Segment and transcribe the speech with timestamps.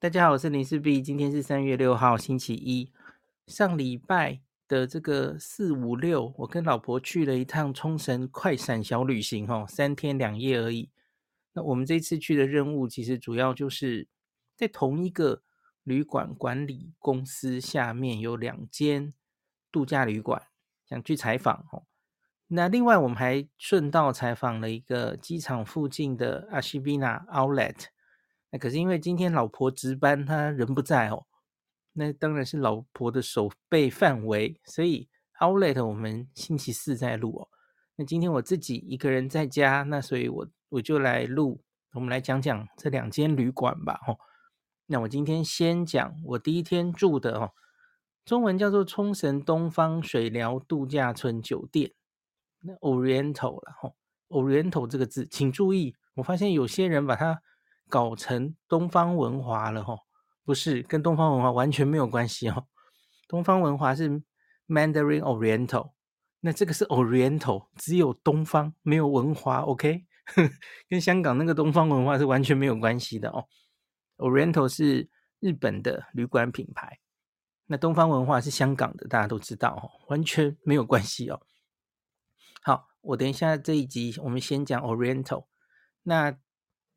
[0.00, 2.90] 大家好，我是林氏璧，今天是三月六号，星期一。
[3.46, 10.88] 上礼拜的这个四五六，我跟老婆去了一趟冲绳快闪小旅行，哈，三天两夜而已。
[11.52, 14.08] 那我们这次去的任务，其实主要就是
[14.56, 15.42] 在同一个
[15.84, 19.12] 旅馆管理公司下面有两间
[19.70, 20.44] 度假旅馆，
[20.88, 21.82] 想去采访，哈。
[22.46, 27.88] 那另外我们还顺道采访了一个机场附近的阿西比纳 Outlet。
[28.52, 31.26] 那可是因为今天老婆值班，她人不在哦。
[31.92, 35.08] 那当然是老婆的守备范围，所以
[35.40, 37.48] Outlet 我们星期四再录哦。
[37.96, 41.62] 那今天我自己一个人在家，那所以我我就来录，
[41.92, 44.00] 我们来讲讲这两间旅馆吧。
[44.06, 44.18] 哦，
[44.86, 47.52] 那我今天先讲我第一天住的哦，
[48.24, 51.92] 中文叫做冲绳东方水疗度假村酒店，
[52.60, 53.94] 那 Oriental 了哦
[54.28, 57.42] ，Oriental 这个字，请注意，我发现有些人把它。
[57.90, 59.98] 搞成东方文华了哈，
[60.44, 62.66] 不是，跟东方文华完全没有关系哦。
[63.28, 64.08] 东方文华是
[64.66, 65.92] Mandarin Oriental，
[66.40, 70.06] 那这个是 Oriental，只有东方没有文华，OK？
[70.88, 73.46] 跟香港那个东方文化是完全没有关系的哦。
[74.16, 75.10] Oriental 是
[75.40, 77.00] 日本的旅馆品牌，
[77.66, 81.40] 那东方文化是香港的，大家都知道哦，完全没有关系哦。
[82.62, 85.46] 好，我等一下这一集我们先讲 Oriental，
[86.04, 86.38] 那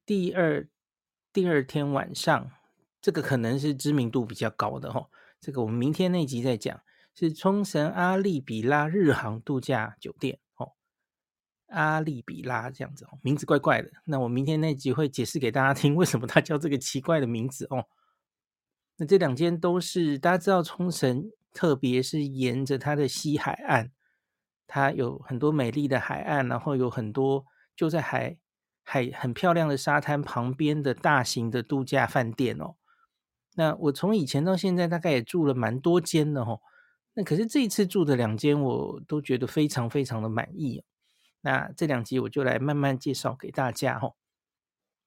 [0.05, 0.69] 第二。
[1.33, 2.51] 第二天晚上，
[3.01, 5.09] 这个可能是知名度比较高的哈，
[5.41, 6.79] 这个我们明天那集再讲，
[7.15, 10.73] 是冲绳阿利比拉日航度假酒店哦，
[11.69, 13.89] 阿利比拉这样子哦，名字怪怪的。
[14.05, 17.87] 那我明天那集会解释给大家听，为什么它叫这个奇怪的名字哦。
[18.97, 23.89] 那这两间都是大家知道，冲绳特别是沿着它的西海岸，
[24.67, 27.43] 它有很多美丽的海岸，然后有很多
[27.75, 28.37] 就在海。
[28.85, 32.75] 海很漂亮的沙滩旁边的大型的度假饭店哦，
[33.55, 36.59] 那我从以前到现在大概也住了蛮多间的哦，
[37.13, 40.83] 那可是这一次住的两间我都觉得非常非常的满意，
[41.41, 44.16] 那这两集我就来慢慢介绍给大家哦。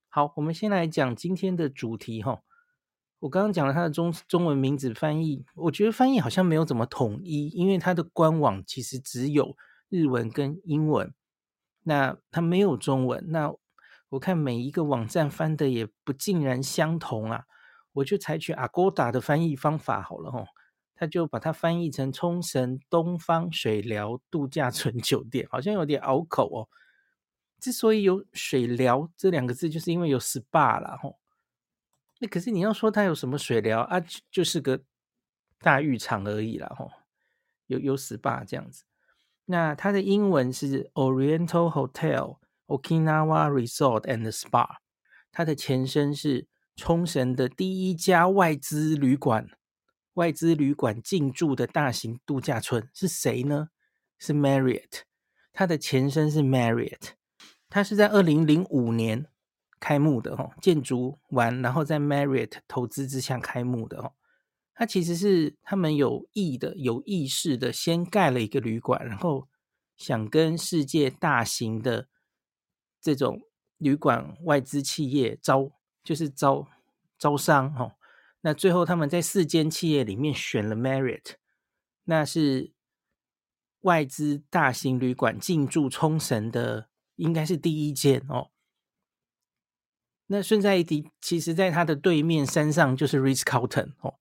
[0.09, 2.41] 好，我们先来讲今天的主题哈，
[3.19, 9.55] 我刚刚讲了它的中中文名字翻译，我觉得翻译好像没有怎么统一，因为它的官网其实只有
[9.91, 11.13] 日文跟英文，
[11.83, 13.55] 那它没有中文，那。
[14.11, 17.45] 我看每一个网站翻的也不尽然相同啊，
[17.93, 20.47] 我就采取 Agoda 的翻译方法好了吼，
[20.95, 26.69] 他就把它翻译成冲绳东方水疗度假村 酒店，好像有点拗口哦。
[27.59, 31.19] 之所以有水疗这两个字，就是因为有 SPA 啦吼。
[32.21, 34.01] 那可是你要说它有什么水疗啊，
[34.31, 34.83] 就是个
[35.59, 36.91] 大浴场而已啦吼，
[37.67, 38.85] 有有 SPA 这样子。
[39.47, 42.39] 那它的英文是 Oriental Hotel。
[42.67, 44.79] Okinawa Resort and Spa，
[45.31, 49.49] 它的前身是冲绳的第一家外资旅馆，
[50.15, 53.69] 外资旅馆进驻的大型度假村是谁呢？
[54.19, 55.03] 是 Marriott，
[55.53, 57.11] 它的前身是 Marriott，
[57.69, 59.27] 它是在二零零五年
[59.79, 64.13] 开幕的哦，建筑完然后在 Marriott 投资之下开幕的哦，
[64.75, 69.47] 它其实是他们有意的、有意识的先盖了一个旅馆，然后
[69.97, 72.09] 想跟世界大型的。
[73.01, 73.43] 这种
[73.79, 75.71] 旅馆外资企业招
[76.03, 76.67] 就是招
[77.19, 77.93] 招商哦，
[78.41, 81.35] 那最后他们在四间企业里面选了 Marriott，
[82.05, 82.73] 那是
[83.81, 88.51] 外资大型旅馆进驻冲绳的，应该是第一间哦。
[90.29, 94.19] 那顺带一提，其实在它的对面山上就是 Ritz-Carlton 哦，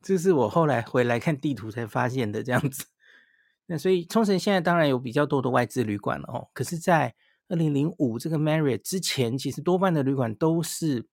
[0.00, 2.86] 这是我后来回来看地图才发现的这样子。
[3.66, 7.14] 那所以冲绳现在当然有比较多的外资旅馆了哦，可是，在
[7.48, 11.06] 二零零五这个 Marriott 之前，其实多半的旅馆都是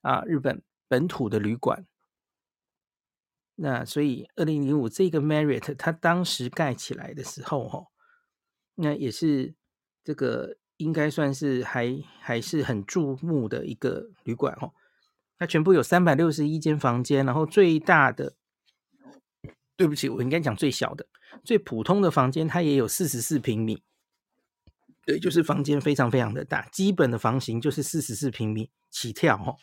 [0.00, 1.86] 啊日本本土的旅馆。
[3.56, 7.86] 那所以二零零五这个 Marriott 它当时盖起来的时候，哈，
[8.74, 9.54] 那也是
[10.02, 14.72] 这个应该算是还还是很注目的一个旅馆，哦。
[15.36, 18.34] 它全部有三百六十一间房间，然后最大的，
[19.76, 21.06] 对不起，我应该讲最小的，
[21.42, 23.82] 最普通的房间它也有四十四平米。
[25.06, 29.56] 对，就是房间非常非常的大，基本的房型就是四十四平米起跳哈。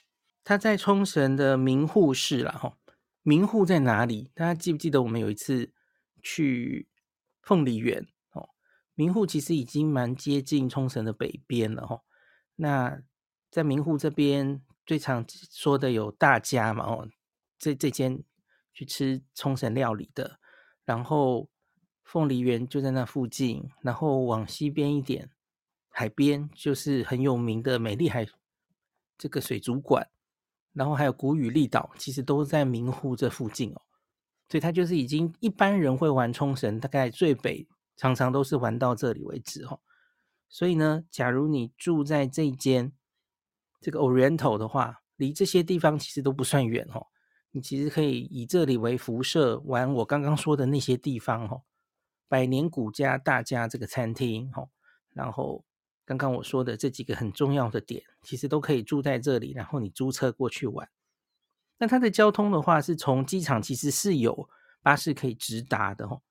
[0.44, 2.78] 它在冲绳的名护市啦哈，
[3.24, 4.32] 名护在哪里？
[4.36, 5.74] 大家记不记得我们有一次
[6.22, 6.88] 去
[7.42, 8.50] 凤梨园哦？
[8.94, 12.02] 名护其实已经蛮接近冲绳的北边了哈。
[12.56, 13.02] 那
[13.50, 17.08] 在名护这边最常说的有大家嘛哦，
[17.58, 18.24] 这这间
[18.74, 20.40] 去吃冲绳料理的，
[20.86, 21.50] 然后。
[22.12, 25.30] 凤梨园就在那附近，然后往西边一点，
[25.88, 28.28] 海边就是很有名的美丽海
[29.18, 30.10] 这个水族馆。
[30.74, 33.82] 然后还有古宇利岛，其实都在名护这附近哦。
[34.50, 37.66] 所以它就是已经一般人会玩冲绳，大概最北
[37.96, 39.80] 常常都是玩到这里为止哦。
[40.50, 42.92] 所以呢，假如你住在这间
[43.80, 47.08] 这个 Oriental 的话，离这些地方其实都不算远哦。
[47.52, 51.64] 你其实可以以这里为辐射玩我刚刚说的那些地方哦，
[52.32, 54.70] 百年古家大家这个餐厅哦，
[55.12, 55.66] 然后
[56.06, 60.88] 刚刚我说的这几个很重要的点，其实都可以住在这里，然后你租车过去玩。
[61.78, 64.50] 那它的交通的话，是从机场其实是有
[64.82, 66.22] 巴士可以直达的哦。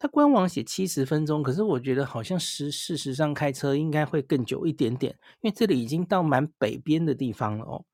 [0.00, 7.84] 它官网写七十分钟，可是我觉得好像实事实上开车应该会更久一点点，因为这里已经到蛮北边的地方了哦，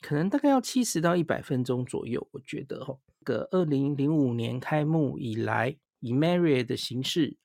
[0.00, 2.98] 可能大概要七十到一百分钟左右，我觉得哦。
[3.24, 7.36] 个二零零五年开幕以来，以 Marriott 的形式，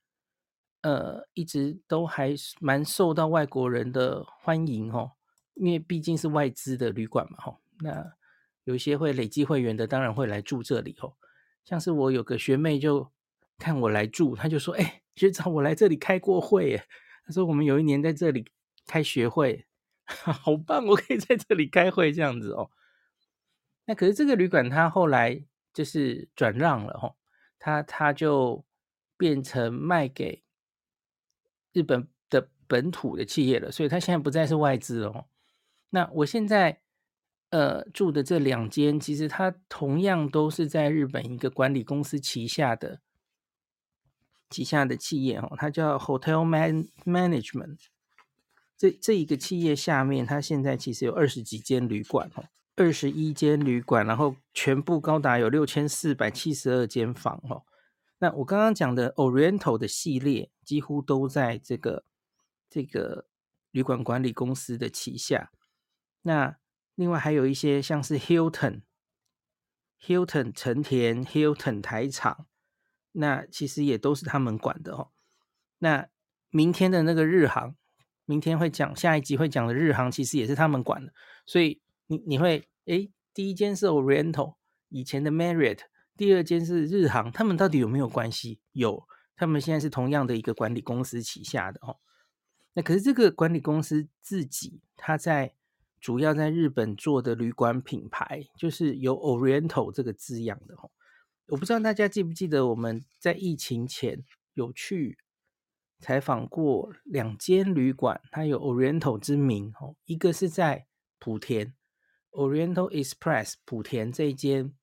[0.81, 5.11] 呃，一直都还蛮受到外国人的欢迎哦，
[5.55, 8.13] 因为毕竟是外资的旅馆嘛，哈，那。
[8.65, 11.17] 有一些会累积会员的，当然会来住这里哦。
[11.65, 13.11] 像是我有个学妹就
[13.57, 16.87] 看我来住，她就说：“哎、学长，我来这里开过会耶。”
[17.27, 18.45] 她说：“我们有一年在这里
[18.87, 19.67] 开学会，
[20.07, 22.71] 好棒，我可以在这里开会这样子哦。”
[23.83, 27.17] 那可是这个旅馆它后来就是转让了哦，
[27.63, 28.65] 它它就
[29.15, 30.43] 变成卖给
[31.71, 35.25] 日本的本土的企业了，所以它现在不再是外资哦。
[35.89, 36.81] 那我现在。
[37.53, 42.99] 呃，住的这两间，其实它同样都是在日本一个管理公司旗下的
[44.49, 47.77] 旗下的企业哦，它叫 Hotel Man Management。
[48.75, 57.63] 这这一个企业下面，它现在其实有二十几间旅馆哦，二十一间旅馆，然后全部高达有六千四百七十二间房哦。
[58.17, 62.05] 那我刚刚讲的 Oriental 的系列，几乎都在这个
[62.69, 63.27] 这个
[63.71, 65.51] 旅馆管理公司的旗下。
[66.21, 66.57] 那
[66.95, 68.81] 另外还有一些像是 Hilton、
[70.01, 72.47] Hilton 成田、Hilton 台场，
[73.11, 75.11] 那其实也都是他们管的哦。
[75.79, 76.07] 那
[76.49, 77.75] 明天的那个日航，
[78.25, 81.13] 明天会讲下一集会讲的日航，其实也是他们管的。
[81.45, 84.55] 所以你你会诶，第一间是 Oriental
[84.89, 85.79] 以前的 Marriott，
[86.17, 88.59] 第二间是日航，他们到底有没有关系？
[88.71, 91.97] 有，他们现在是同样的一个管理公司旗下的哦。
[92.73, 95.55] 那可是这个管理公司自己，他在。
[96.03, 100.91] 主要在日本做的旅馆品牌，就是有 Oriental 这个字样的哦。
[101.47, 104.21] 我不知道大家记不记得，我们在疫情前
[104.53, 105.17] 有去
[106.01, 109.95] 采访过两间旅馆，它有 Oriental 之名哦。
[110.03, 110.87] 一个是在
[111.21, 111.73] 莆田
[112.33, 114.73] Oriental Express 莆田这一间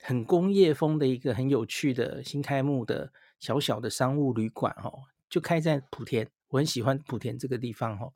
[0.00, 6.28] 很工业风的一个很有趣的新开幕的小小的商务旅馆哦，就开在莆田。
[6.48, 8.12] 我很喜欢莆田这个地方哦，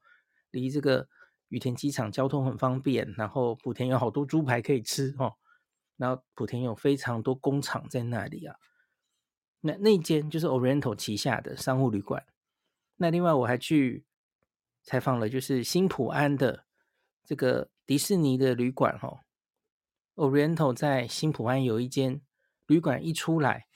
[0.51, 1.09] 离这个。
[1.51, 5.33] 羽田机场交通很方便，然后莆田有好多猪排可以吃哦，
[5.97, 8.55] 然后莆田有非常多工厂在那里啊。
[9.63, 12.27] 那那间就是 Oriental 旗下的商务旅馆。
[12.97, 14.05] 那另外我还去
[14.83, 16.67] 采访了，就是新浦安的
[17.29, 19.21] 这个迪士尼的旅馆哦。
[20.15, 22.23] Oriental 在新浦安有一间
[22.67, 23.67] 旅馆，一出来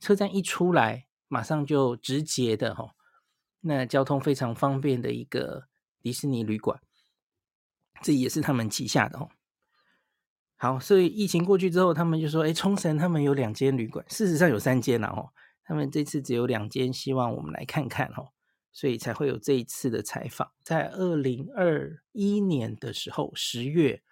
[0.00, 2.92] 车站一出来，马上就直接的哦，
[3.60, 5.68] 那交通非常方便的一个
[6.00, 6.80] 迪士尼旅馆。
[8.00, 9.28] 这也是他们旗下的哦。
[10.56, 15.34] 好，所以疫情过去之后，他们就说：“哎，冲绳他们有两间旅馆，事实上有三间了哦。
[15.64, 18.32] 他们这次只有两间，希望我们来看看哦，
[18.72, 20.50] 所以才会有这一次的采访。
[20.64, 24.02] 在二零二一年的时候，十月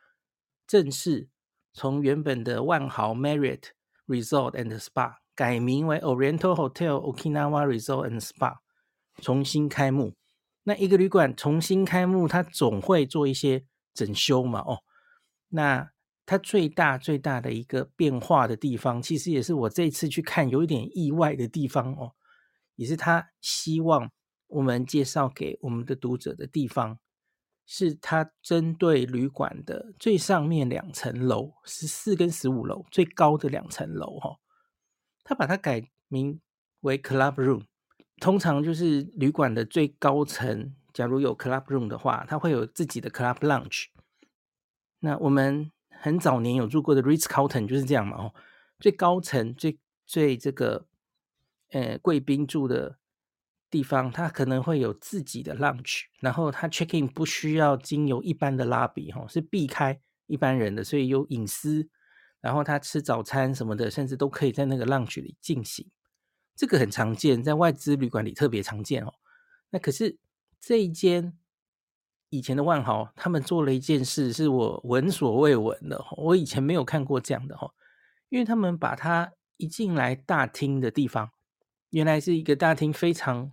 [0.66, 1.28] 正式
[1.72, 3.70] 从原本的万豪 Marriott
[4.06, 8.58] Resort and Spa 改名为 Oriental Hotel Okinawa Resort and Spa，
[9.20, 10.14] 重新开幕。
[10.62, 13.64] 那一个旅馆重新开幕，它总会做一些。
[13.92, 14.84] 整修嘛，哦，
[15.48, 15.90] 那
[16.24, 22.14] 它最大最大的一个变化的地方，其实也是我这次去看有一点意外的地方哦，
[22.76, 24.12] 也是他希望
[24.50, 26.98] 我们介绍给我们的读者的地方，
[27.66, 34.38] 是他针对旅馆的最上面两层楼，十四跟十五楼最高的两层楼哈，
[35.24, 36.40] 他把它改名
[36.80, 37.64] 为 Club Room，
[38.20, 40.74] 通常就是旅馆的最高层。
[40.92, 43.84] 假如有 club room 的话，它会有自己的 club lounge。
[44.98, 48.34] 那我们很早年有住过的 Ritz Carlton 就是这样嘛，哦，
[48.80, 50.88] 最高层、最最这个
[51.70, 52.98] 呃贵宾住的
[53.70, 61.88] 地方，它可能会有自己的 lounge，然后它 check in 不需要经由一般的 lobby，是避开一般人的，所以有隐私。
[62.40, 65.90] 然后他吃早餐什么的，甚至都可以在那个 lounge 里进行。
[66.56, 69.14] 这个很常见，在外资旅馆里特别常见哦。
[69.70, 70.18] 那可是。
[70.62, 71.38] 这一间
[72.28, 77.72] 以前的万豪，他们做了一件事，是我闻所未闻的，我以前没有看过这样的哈，
[78.28, 81.30] 因为他们把他一进来大厅的地方，
[81.88, 83.52] 原来是一个大厅非常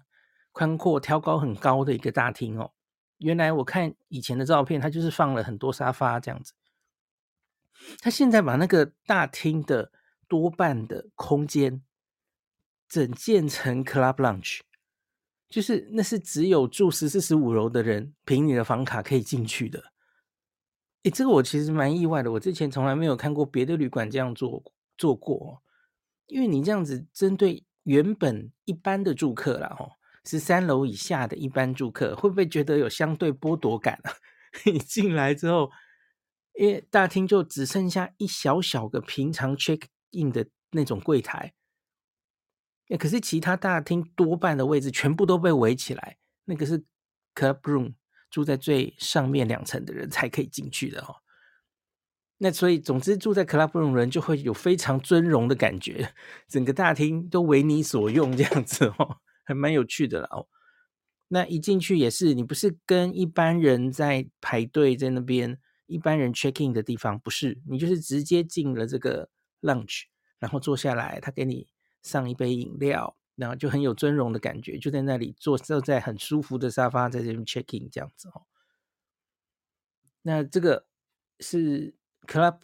[0.57, 2.71] 宽阔、挑高很高的一个大厅哦。
[3.19, 6.53] 原来我看以前的照片，它就是放了很多沙发这样子。
[7.99, 9.91] 他现在把那个大厅的
[10.27, 11.83] 多半的空间
[12.89, 14.61] 整建成 Club Lounge。
[15.47, 19.93] 就是那是只有住十四十五楼的人凭你的房卡可以进去的，
[21.03, 24.63] 诶，这个我其实蛮意外的，我之前从来没有看过别的旅馆这样做
[24.97, 25.61] 做过，
[26.25, 29.91] 因为你这样子针对原本一般的住客啦，吼，
[30.27, 34.11] 十三楼以下的一般住客会不会觉得有相对剥夺感啊？
[34.65, 35.71] 你进来之后，
[36.55, 41.53] 因为大厅就只剩下一小小个平常 check in 的那种柜台。
[42.99, 46.79] 可是其他大厅多半的位置全部都被围起来，那个是
[47.35, 47.95] club room，
[48.29, 51.17] 住在最上面两层的人才可以进去的哦。
[52.37, 56.13] 那所以总之住在 club room 人就会有非常尊荣的感觉，
[56.47, 59.17] 整个大厅都为你所用这样子哦，
[59.47, 60.47] 还蛮有趣的啦哦。
[61.29, 69.29] 那一进去也是，你不是跟一般人在排队在那边，一般人 check in 的地方不是，你就是直接进了这个
[69.61, 70.03] lunch，
[70.37, 71.67] 然后坐下来，他给你。
[72.03, 78.45] 上一杯饮料，然后就很有尊荣的感觉，就在那里坐，坐在很舒服的沙发，在这边 check in 这样子哦。
[80.21, 80.87] 那这个
[81.41, 81.93] 是
[82.25, 82.59] Club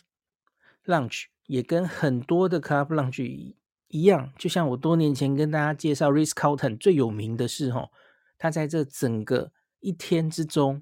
[0.85, 3.53] lunch，也跟很多的 Club lunch
[3.93, 7.91] 一样，就像我多年前跟大家介绍 Ritz-Carlton 最有名的是哦，
[8.39, 10.81] 它在这整个一天之中，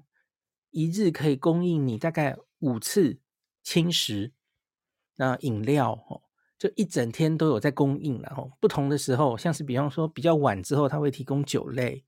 [0.70, 3.18] 一日可以供应你大概五次
[3.62, 4.32] 轻食，
[5.16, 6.22] 那饮料哦。
[6.58, 12.04] 就一整天都有在供应，然后不同的时候，像是比方说比较晚之后，他会提供酒类，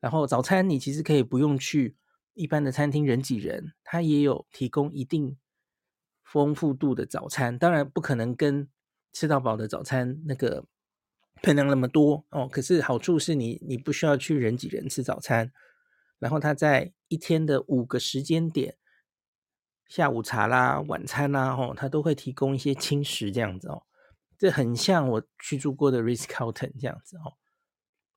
[0.00, 1.96] 然后早餐你其实可以不用去
[2.34, 5.38] 一般的餐厅人挤人，他也有提供一定
[6.22, 8.68] 丰富度的早餐，当然不可能跟
[9.12, 10.64] 吃到饱的早餐那个
[11.42, 15.52] 分量那么多哦，可是好处是你你不需要去人挤人吃早餐，
[16.18, 18.76] 然后他在一天的五个时间点。
[19.86, 23.84] 下午茶啦、晚餐啦，哦，他都会提供一些轻食这样子哦。
[24.36, 27.32] 这很像我去住过的 Ritz-Carlton 这样子哦，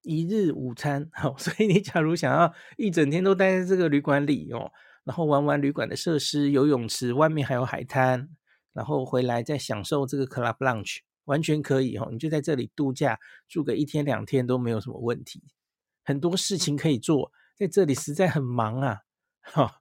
[0.01, 1.09] 一日午餐。
[1.23, 4.69] 哦， 所以你假如想要一整天都待在这个旅馆里哦，
[5.05, 8.27] 然后玩玩旅馆的设施、游泳池，外面还有海滩，
[8.73, 12.09] 然后回来再享受这个 Club Lounge，完全可以哦。
[12.11, 15.43] 你就在这里度假，住个一天两天都没有什么问题。
[16.03, 19.01] 很多事情可以做，在这里实在很忙啊，
[19.41, 19.79] 哈。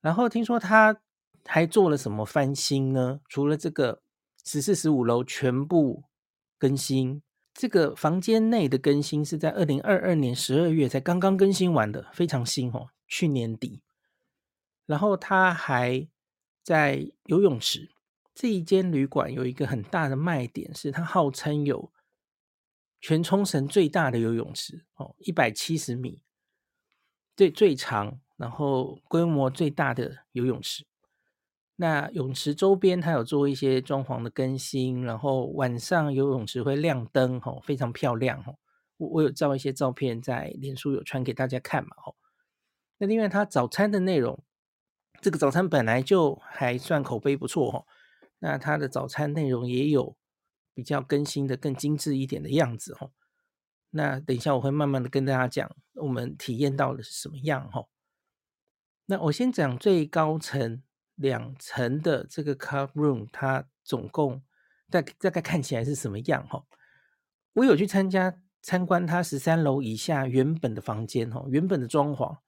[0.00, 1.00] 然后听说他
[1.44, 3.20] 还做了什么翻新呢？
[3.28, 4.02] 除了这个
[4.44, 6.04] 十四、十五楼全部
[6.58, 7.22] 更新，
[7.54, 13.82] 这个房间内的更新是在二零二二年十二月才刚刚更新完的，非常新哦，去年底。
[14.86, 16.08] 然后他还
[16.62, 17.90] 在游泳池，
[18.34, 21.92] 这一间旅馆有一个很大的卖点，是它号称有
[23.00, 26.22] 全冲绳最大的游泳池哦，一百七十米，
[27.36, 28.20] 最最长。
[28.40, 30.86] 然后规模最大的游泳池，
[31.76, 38.56] 那泳池周边它有做一些装潢的更新，然后晚上游泳池会亮灯，哦，非常漂亮，哦。
[38.96, 42.16] 我我有照一些照片在脸书有传给大家看嘛，哦。
[42.96, 44.42] 那另外它早餐的内容，
[45.20, 47.86] 这个早餐本来就还算口碑不错，吼。
[48.38, 50.16] 那它的早餐内容也有
[50.72, 53.12] 比较更新的更精致一点的样子，吼。
[53.90, 57.88] 那等一下我会慢慢的跟大家讲，我们体验到的是什么样，吼。
[59.06, 60.82] 那我先讲最高层
[61.16, 64.42] 两层的这个 Club Room，它总共
[64.88, 66.64] 大大概看起来是什么样哈？
[67.54, 72.38] 我有去参加参观它十三楼以下原本的房间哈，原本的装潢，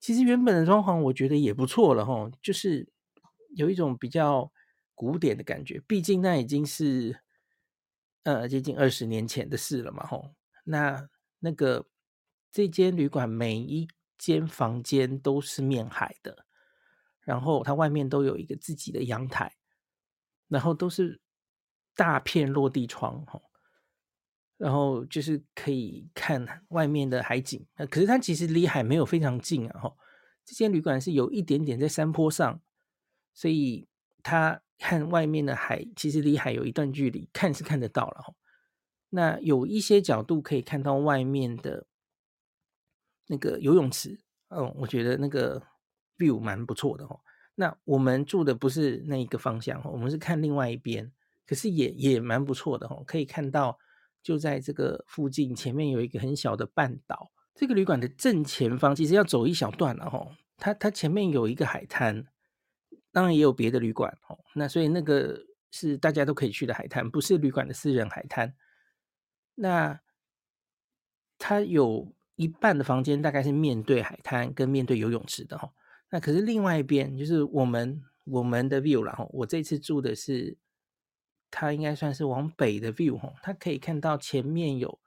[0.00, 2.90] 其实原本的装潢我觉得也不错了哈，就是
[3.54, 4.50] 有一种比较
[4.94, 7.20] 古典的感觉，毕竟那已经是
[8.22, 10.20] 呃接近二十年前的事了嘛哈。
[10.64, 11.86] 那那个
[12.50, 13.86] 这间旅馆每一
[14.18, 16.46] 间房间都是面海的，
[17.20, 19.54] 然后它外面都有一个自己的阳台，
[20.48, 21.20] 然后都是
[21.94, 23.26] 大片落地窗，
[24.60, 27.66] 然后就是可以看外面的海景。
[27.88, 29.96] 可是它其实离海没有非常近啊，哈，
[30.44, 32.60] 这间旅馆是有一点点在山坡上，
[33.32, 33.88] 所以
[34.22, 38.34] 它看外面的海其实离海有一段距离，看是看得到了，
[39.08, 41.86] 那有一些角度可以看到外面的。
[43.32, 45.62] 那个游泳池，哦，我觉得那个
[46.18, 47.20] view 蛮不错的哦。
[47.54, 51.12] 那我们住的不是那一个方向，我们是看另外一边，
[51.46, 53.04] 可是也也蛮不错的哦。
[53.06, 53.78] 可以看到
[54.22, 62.26] 就在这个附近，前面有一个很小的半岛，这个旅馆的正前方其实要走一小段了哈，它它前面有一个海滩，
[63.12, 64.38] 当然也有别的旅馆哦。
[64.54, 68.54] 那所以那个是大家都可以去的海滩，不是旅馆的私人海滩。
[69.54, 70.00] 那
[71.38, 75.72] 它有一半的房间大概是面对海滩跟面对游泳池的哈。
[76.10, 79.26] 那可是另外一边就是我们我们的 view 了哈。
[79.30, 80.56] 我这次住的是，
[81.50, 85.00] 它应该算是往北的 view 哈，它可以看到前面有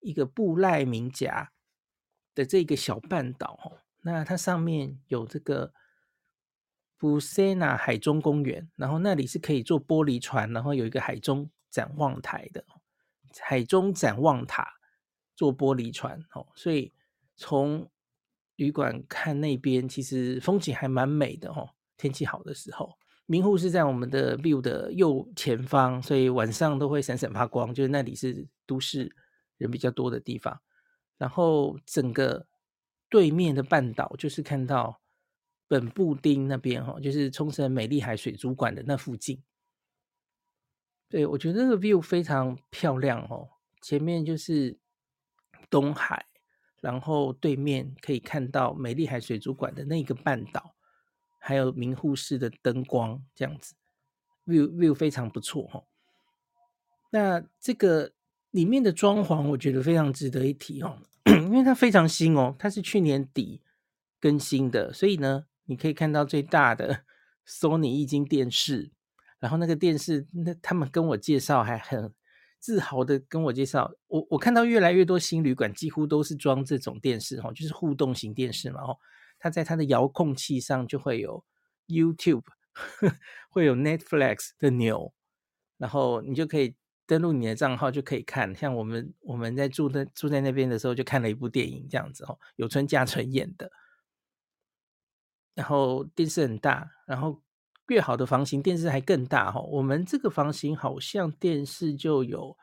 [0.00, 1.48] 一个布赖明岬
[2.34, 3.72] 的这个小半岛哈。
[4.02, 5.72] 那它上面有这个
[6.96, 12.64] 布塞纳海中公园，然后那里是可以坐玻璃船，然后有一个海中展望台的
[13.40, 14.74] 海中展望塔，
[15.36, 16.92] 坐玻璃船哦，所以
[17.36, 17.90] 从
[18.56, 22.98] 旅馆看那边其实风景还蛮美的哦，天气好的时候，
[23.30, 29.14] 名护是在我们的 view 的右前方，所以晚上都会闪闪发光，就是那里是都市
[29.58, 30.60] 人比较多的地方。
[31.18, 32.46] 然后整个
[33.08, 35.00] 对面的半岛就是看到
[35.66, 39.42] 本布丁那边哈，就是冲绳美丽海水族馆的那附近。
[41.08, 43.48] 对，我觉得那个 view 非常漂亮哦，
[43.82, 44.78] 前面就是
[45.70, 46.24] 东海。
[46.80, 50.76] 然后对面可以看到美丽海水族馆的那个半岛，
[51.38, 53.74] 还有明护市的灯光，这样子
[54.46, 55.84] ，view view 非常不错哈。
[57.10, 58.12] 那这个
[58.50, 63.62] 里面的装潢，我觉得非常值得一提哦， 因为它非常新哦，它是去年底
[64.20, 67.04] 更新的，所以呢，你可以看到最大的
[67.46, 68.90] Sony 液晶电视，
[69.38, 72.12] 然后那个电视，那他们跟我介绍还很。
[72.60, 78.96] 自豪的跟我介绍，我我看到越来越多新旅馆几乎都是装这种电视哈，就是互动型电视嘛哈，
[79.38, 81.44] 它在它的遥控器上就会有
[81.86, 82.44] YouTube，
[83.50, 85.12] 会有 Netflix 的钮，
[85.76, 86.76] 然后你就可以
[87.06, 93.70] 登录你的账号就可以看，像我们我们在住在住在那边的时候就看了一部电影这样子哦，有村架纯演的，
[95.54, 97.42] 然后电视很大，然后。
[97.88, 99.62] 越好的房型，电视还更大哈。
[99.62, 102.54] 我们这个房型好像电视就有，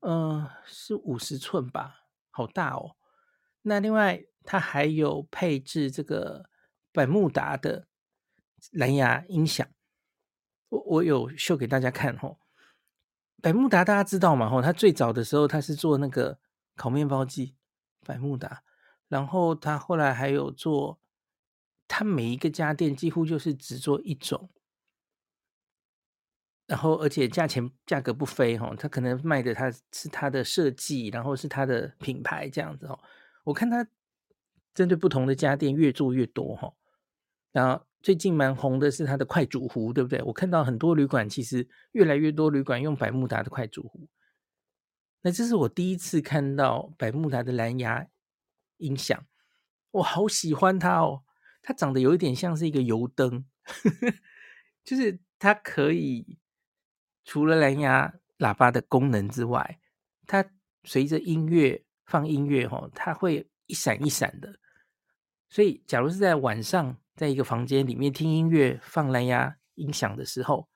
[0.00, 1.96] 嗯、是五十寸吧，
[2.30, 2.96] 好大哦。
[3.60, 6.48] 那另外它还有配置这个
[6.92, 7.86] 百慕达的
[8.72, 9.66] 蓝牙音响，
[10.68, 12.36] 我我有秀给大家看哈。
[13.42, 14.48] 百慕达大家知道吗？
[14.50, 16.38] 哈，它最早的时候它是做那个
[16.76, 17.56] 烤面包机，
[18.04, 18.62] 百慕达，
[19.08, 21.00] 然后它后来还有做。
[21.90, 24.50] 它每一个家电几乎就是只做一种，
[26.66, 33.00] 然后而且价钱价格不菲哈，它可能卖的它是它的设计，然后是它的品牌这样子哦。
[33.42, 33.88] 我看它
[34.74, 36.72] 针对不同的家电越做越多哈，
[37.52, 40.22] 然后最近蛮红的是它的快煮壶，对不对？
[40.22, 44.08] 我看到很多旅馆其实越来越多旅馆用百慕达的快煮壶，
[45.22, 48.06] 那这是我第一次看到百慕达的蓝牙
[48.76, 49.26] 音响，
[49.90, 51.24] 我好喜欢它哦。
[51.60, 53.44] 它长得有一点像是一个油灯，
[54.84, 56.38] 就是它可以
[57.24, 59.80] 除了蓝牙喇叭的功能之外，
[60.26, 60.52] 它
[60.84, 64.58] 随着音乐放音乐哈，它会一闪一闪的。
[65.48, 70.68] 所以，假如是在晚上，在一个房间里面听音乐放蓝牙音响的时候，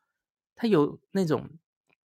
[0.54, 1.50] 它有那种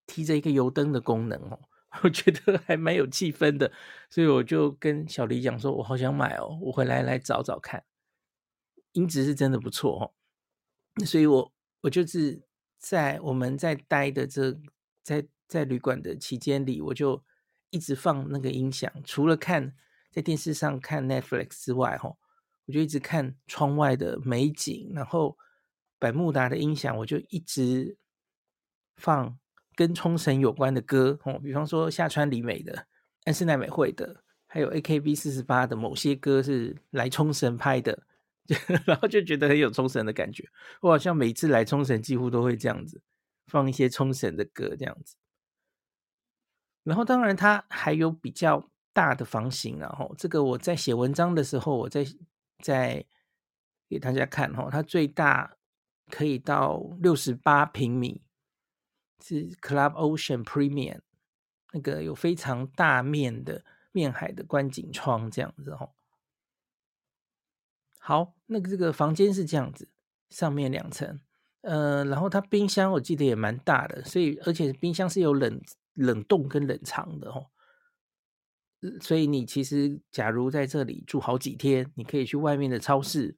[0.06, 1.58] 提着一个油灯的功能哦，
[2.04, 3.72] 我觉得还蛮有气氛的。
[4.10, 7.82] 所以我就跟小黎讲说，我好想买哦，我回来来找找看。
[8.92, 12.42] 音质是真的不错哦，所以我我就是
[12.78, 14.54] 在我们在待的这
[15.02, 17.24] 在在旅馆的期间里，我就
[17.70, 19.74] 一直放那个音响，除了看
[20.12, 22.14] 在电视上看 Netflix 之外，哈，
[22.66, 25.36] 我就一直看窗外的美景，然后
[25.98, 27.96] 百慕达的音响，我就一直
[28.96, 29.36] 放
[29.74, 32.86] 跟冲绳有关的歌，哦，比方说夏川里美的、
[33.24, 38.06] 安室奈美惠的，还有 AKB 四十八的某些歌是来冲绳拍的。
[38.84, 40.44] 然后就觉得很有冲绳的感觉，
[40.80, 43.00] 我好像每次来冲绳几乎都会这样子
[43.46, 45.14] 放一些冲绳的歌这样子。
[46.82, 52.04] 然后当然它还有比较大的房型，然后这个我在写文章的时候，我在
[52.62, 53.04] 在
[53.88, 55.56] 给大家看哈，它最大
[56.10, 58.22] 可以到六十八平米，
[59.24, 61.00] 是 Club Ocean Premium，
[61.72, 65.90] 那个有非常大面的面海的观景窗这样子哦。
[67.98, 69.88] 好，那个这个房间是这样子，
[70.28, 71.20] 上面两层，
[71.60, 75.60] 呃，然后它冰箱我记得也蛮大的，所以而且冰箱是有冷
[75.94, 77.46] 冷冻跟冷藏的哦，
[79.00, 83.36] 所以你其实假如在这里住好几天，你可以去外面的超市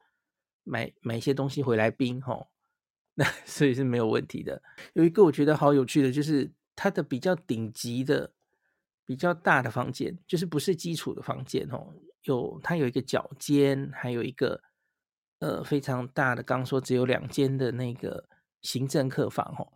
[0.63, 2.49] 买买一些东西回来冰哦，
[3.15, 4.63] 那所以是没有问题的。
[4.95, 8.33] 有一个我觉得好有趣的，就是它的比较顶级的、
[9.05, 14.63] 比较大的房间，就是不是基础的房间哦，有它有一个脚尖，还有一个
[15.41, 18.29] 呃非常大的，刚刚说只有两间的那个
[18.63, 19.73] 行政客房哦。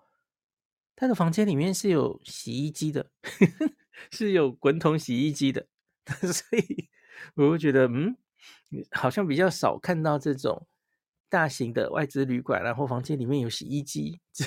[0.96, 3.08] 他的房间里面是有洗衣机的，
[4.10, 5.66] 是有滚筒洗衣机的，
[6.06, 6.88] 所以
[7.34, 8.16] 我会觉得，嗯，
[8.92, 10.66] 好像比较少看到这种
[11.28, 14.44] 大型的外资旅馆，然后房间里面有洗衣机， 这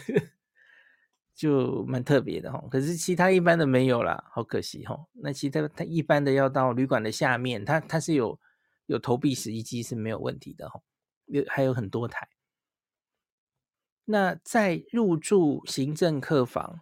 [1.33, 2.63] 就蛮特别的哈。
[2.69, 5.07] 可是其他一般的没有啦，好可惜哈。
[5.13, 8.39] 那其他他一般的要到旅馆的下面，它它是有
[8.85, 10.81] 有投币洗衣机是没有问题的哈，
[11.25, 12.29] 有还有很多台。
[14.05, 16.81] 那在入住行政客房，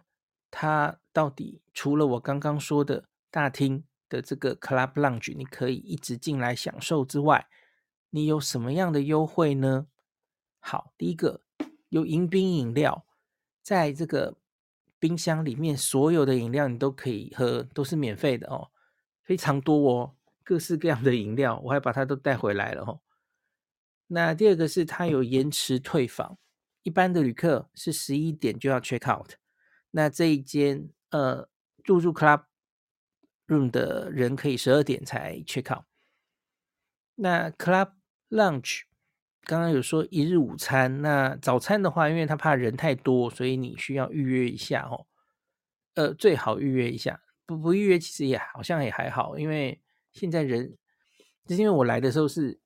[0.50, 7.48] 它到底除了我刚刚说的大厅的这个 Club Lounge，你可以一直进来享受之外，
[8.10, 9.86] 你有什么样的优惠呢？
[10.58, 11.42] 好，第一个
[11.88, 13.06] 有迎宾饮料，
[13.62, 14.36] 在这个
[14.98, 18.70] 冰箱里面，所有的饮料你都可以喝，都是免费的哦，
[19.22, 23.00] 非常多哦，各式各样的饮料，我还把它都带回来了哦。
[24.08, 26.36] 那第二个是它有延迟退房。
[26.82, 29.32] 一般的旅客是十一点就要 check out，
[29.90, 31.48] 那这一间呃
[31.84, 32.44] 入住 club
[33.46, 35.84] room 的人可以十二点才 check out。
[37.14, 37.92] 那 club
[38.28, 38.82] lunch
[39.42, 45.06] 刚刚有说一日午餐，那早餐的话，因为他怕人太多，所以你需要预约一下哦。
[45.94, 49.80] 呃，最好预约一下，不不预约其实也好像也还好，因为
[50.12, 50.76] 现在人，
[51.46, 52.60] 就是因为我来的时候是。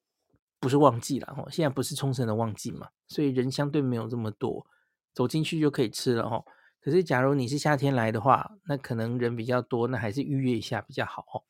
[0.60, 4.66] 不是旺季了哈，现在不是冲绳的旺季嘛，所以人相对没有这么多，
[5.12, 6.42] 走进去就可以吃了哈。
[6.84, 11.46] 可是假如你是夏天来的话，那可能人比较多，那还是预约一下比较好。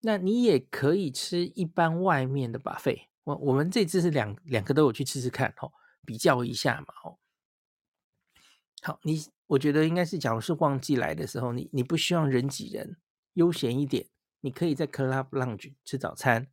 [0.00, 5.70] 那你也可以吃一般外面的把费我我们这次是两两个都有去吃吃看哦，
[6.04, 6.86] 比较一下嘛。
[8.82, 12.96] 好，你我觉得应该是，假如是旺季来的时候，你你不希望人挤人，
[13.34, 14.08] 悠闲一点，
[14.40, 16.48] 你可以在 Club Lounge 吃早餐。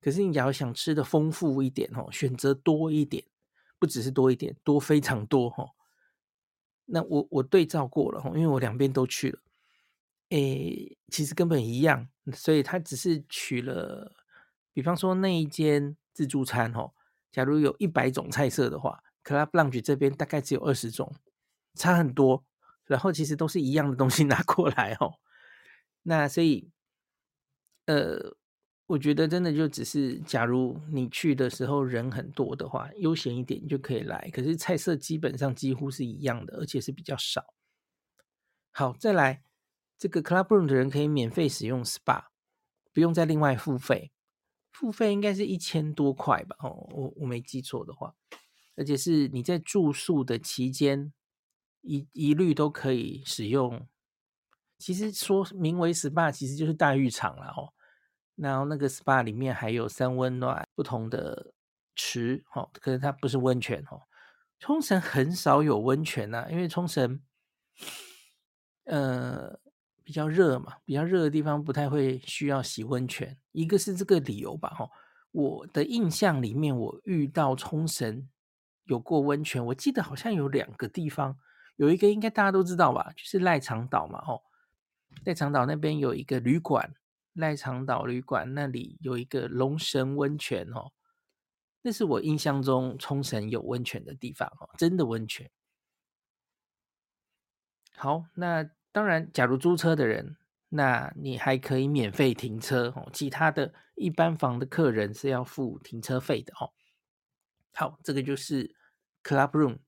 [0.00, 3.24] 可是你假如想吃的丰富一点哦，选择多一点，
[3.78, 5.64] 不只是多一点，多非常多哈。
[6.92, 9.38] 那我我对照过了，因为我两边都去了，
[10.30, 14.12] 诶，其实根本一样，所以他只是取了，
[14.72, 16.92] 比方说那一间自助餐哦，
[17.32, 21.14] 假如有一百种菜色的话，Club Lounge 这边大概只有二十种，
[21.74, 22.44] 差很多。
[22.86, 25.14] 然后其实都是一样的东西拿过来哦，
[26.02, 26.70] 那所以，
[27.86, 28.36] 呃。
[28.90, 34.28] 我觉得真的就只是，假如你去的时候人很多的话，悠闲一点就可以来。
[34.32, 37.54] 可是菜色基本上几乎是一样的，而且是比较少。
[38.72, 39.44] 好，再来
[39.96, 42.24] 这个 Club Room 的人可以免费使用 SPA，
[42.92, 44.10] 不用再另外付费。
[44.72, 46.56] 付费应该是一千多块吧？
[46.58, 48.16] 哦，我我没记错的话，
[48.74, 51.12] 而且是你在住宿的期间
[51.82, 53.86] 一一律都可以使用。
[54.78, 57.72] 其实说名为 SPA，其实就是大浴场了哦。
[58.40, 61.52] 然后那个 SPA 里面还有三温暖不同的
[61.94, 64.02] 池，哦，可是它不是温泉哦。
[64.58, 67.20] 冲绳很少有温泉呐，因为冲绳，
[68.84, 69.58] 呃，
[70.02, 73.38] 比较热嘛，比较热的地方不太会需要洗温泉。
[73.52, 74.88] 一个是这个理由吧，哈。
[75.32, 78.28] 我的印象里面，我遇到冲绳
[78.84, 81.38] 有过温泉，我记得好像有两个地方，
[81.76, 84.42] 有一个应该大家都知道吧，就是赖长岛嘛，吼，
[85.24, 86.94] 赖长岛那边有一个旅馆。
[87.32, 90.92] 赖长岛旅馆那里有一个龙神温泉哦，
[91.82, 95.50] 那是我印象中冲绳有温泉的地方哦，真的温泉。
[97.96, 100.36] 好，那当然，假如租车的人，
[100.70, 103.08] 那你还可以免费停车哦。
[103.12, 106.72] 其他的一般房的客人是要付停车费的哦。
[107.72, 108.74] 好，这个就是
[109.22, 109.78] Club Room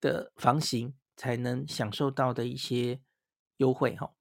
[0.00, 3.00] 的房型才能享受到的一些
[3.58, 4.12] 优惠哈。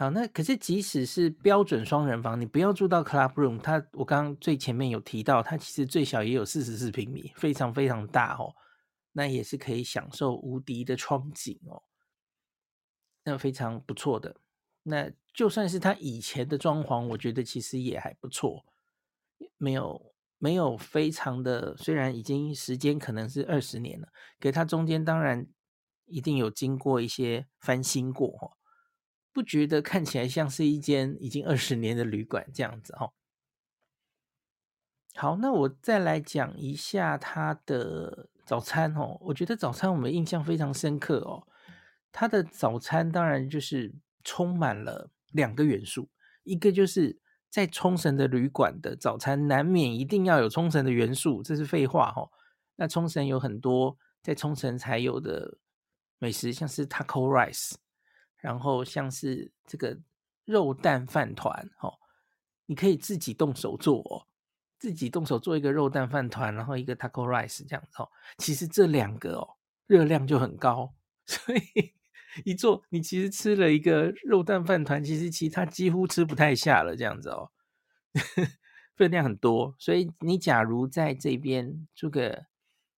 [0.00, 8.54] 好，那可是即使是标准双人房，你不要住到 Club Room，它我刚刚最前面有提到，它其实最小也有四十四平米，非常非常大哦。
[9.10, 11.82] 那也是可以享受无敌的窗景哦，
[13.24, 14.36] 那非常不错的。
[14.84, 18.64] 那就算是它以前的装潢，我觉得其实也还不错，
[19.56, 24.06] 没有没有非常的，虽然已经时间可能是二十年了，
[24.38, 25.44] 可它中间当然
[26.06, 28.57] 一定有经过一些翻新过哦。
[29.38, 33.12] 不觉得看起来像是一间已经二十年的旅馆这样子哦。
[35.14, 39.16] 好，那我再来讲一下它的早餐哦。
[39.20, 41.46] 我觉得早餐我们印象非常深刻哦。
[42.10, 46.08] 它的早餐当然就是充满了两个元素，
[46.42, 47.16] 一个就是
[47.48, 52.28] 在冲绳的旅馆的早餐难免一定要有冲绳的元素，这是废话哦。
[52.74, 55.58] 那冲绳有很多在冲绳才有的
[56.18, 57.74] 美食，像是 Taco Rice。
[58.40, 59.98] 然后像是这个
[60.44, 61.98] 肉蛋饭团，哦，
[62.66, 64.26] 你可以自己动手做哦，
[64.78, 68.08] 自己动手做一个肉蛋饭团，然后一个 taco rice 这样子哦。
[68.38, 70.94] 其实这两个哦，热量就很高，
[71.26, 71.94] 所以
[72.44, 77.50] 一做你其实吃了一个肉蛋饭团，其实其他几乎吃不太下了这样子哦，
[78.96, 79.74] 分量很多。
[79.78, 82.46] 所以你假如在这边做个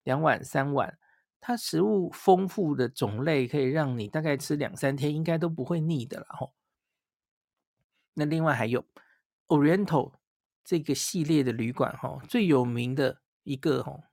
[0.03, 0.98] 两碗三碗。
[1.41, 6.53] 它食物丰富的种类可以让你大概吃两三天，应该都不会腻的了吼。
[8.13, 8.83] 那另外还有
[9.47, 10.13] Oriental
[10.65, 14.03] 这个系列的旅馆哈，最有名的一个吼，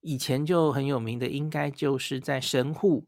[0.00, 3.06] 以前就很有名的，应该就是在神户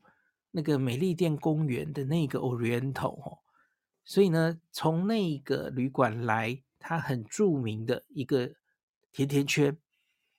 [0.52, 3.40] 那个美丽店公园的那个 Oriental 吼。
[4.04, 8.54] 所以呢，从那个旅馆来，它很著名的一个
[9.10, 9.76] 甜甜圈，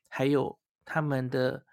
[0.07, 1.65] 还有他们的。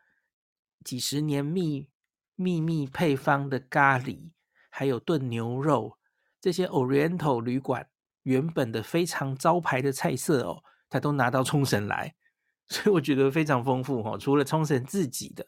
[0.86, 1.90] 几十年秘
[2.36, 4.30] 秘密配方的咖喱，
[4.70, 5.98] 还有炖牛肉，
[6.40, 7.88] 这些 Oriental 旅馆
[8.22, 12.14] 原本的非常招牌的菜色哦，他都拿到冲绳来，
[12.70, 14.16] 所以我觉得非常丰富哦。
[14.16, 15.44] 除了冲绳自己的，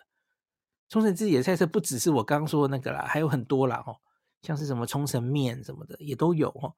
[0.89, 3.95] 冲绳自己的菜色不只是我刚刚说的那个啦，还有很多啦哦，
[4.43, 6.75] 像是什么冲绳面什么的也都有哦。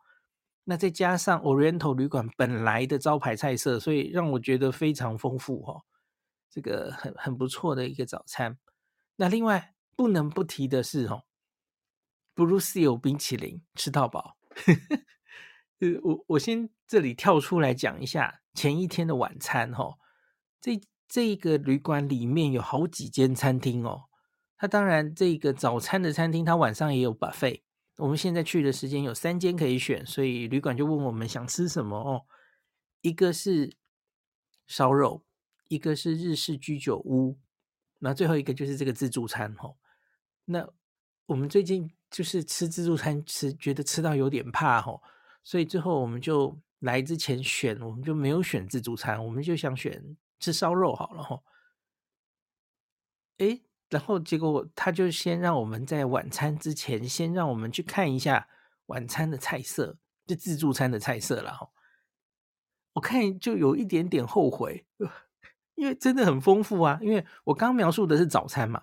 [0.65, 5.83] 那再加上 Oriental 旅馆本来的招牌菜色，所以让我觉得非常丰富哦。
[6.51, 8.59] 这个很很不错的一个早餐。
[9.17, 11.25] 那另外不能不提的是哦
[12.35, 14.37] ，Blue Seal 冰淇淋吃到饱。
[15.81, 19.97] 呃，我我先这里跳出来讲一下前一天的晚餐哈。
[20.61, 24.05] 这这个旅馆里面有好几间餐厅哦。
[24.59, 27.63] 它当然这个早餐的餐厅，它晚上也有 buffet。
[27.97, 32.27] 我们现在去的时间有三间可以选，所以旅馆就问我们想吃什么哦。
[33.01, 33.77] 一个是
[34.67, 35.25] 烧肉。
[35.71, 37.39] 一个是日式居酒屋，
[38.01, 39.79] 那最后一个就是这个自助餐吼。
[40.45, 40.69] 那
[41.27, 45.01] 我们最近就是吃自助餐吃，觉得吃到有点怕吼，
[45.45, 51.45] 所以最后我们就来之前选，我们就没有选自助餐，我们就想选吃烧肉好了吼。
[53.39, 58.49] 诶，然后结果他就先让我们在晚餐之前，先让我们去看一下
[58.87, 61.71] 晚餐的菜色，就自助餐的菜色了吼。
[62.95, 64.85] 我看就有一点点后悔。
[65.81, 66.99] 因为真的很丰富啊！
[67.01, 68.83] 因为我刚描述的是早餐嘛，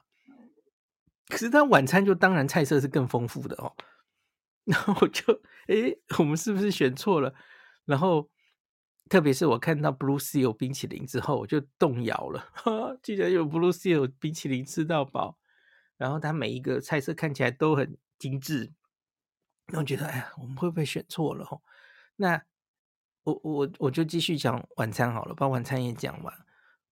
[1.27, 3.71] 可是他晚餐就当然菜色是更丰富的哦。
[4.65, 7.36] 然后我就诶，我们是不是选错了？
[7.86, 8.27] 然后
[9.10, 12.49] 特别是我看到 Blue Seal 冰淇淋之后，我就动摇了。
[12.51, 15.38] 哈，居然有 Blue Seal 冰淇淋吃到饱，
[15.97, 18.73] 然后它每一个菜色看起来都很精致。
[19.67, 21.45] 然后觉得哎呀，我们会不会选错了？
[21.45, 21.62] 哦，
[22.15, 22.41] 那
[23.21, 26.33] 我我我就继续讲晚餐好了，把晚餐也讲完。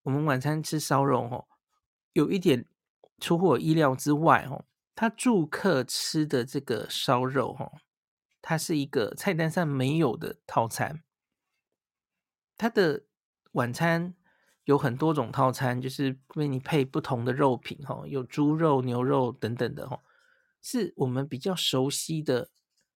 [0.06, 1.48] 我们晚餐吃烧肉哦，
[2.14, 2.68] 有一点
[3.20, 4.66] 出乎我意料之外哦。
[4.94, 7.72] 他住客吃的这个烧肉哦，
[8.40, 11.04] 它是一个菜单上没有的套餐。
[12.56, 13.06] 他的
[13.54, 14.14] 晚餐
[14.66, 20.02] 有很多种套餐，就是为你配不同的肉品哦，有猪肉、牛肉等等的哦，
[20.62, 22.52] 是我们比较熟悉的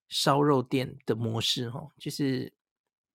[0.07, 2.53] 烧肉店的模式哦，就是